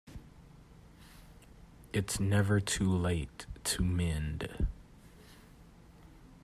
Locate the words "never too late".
2.19-3.45